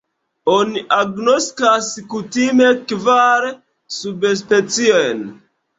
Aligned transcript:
Oni 0.53 0.81
agnoskas 0.99 1.91
kutime 2.15 2.73
kvar 2.95 3.49
subspeciojn. 4.01 5.29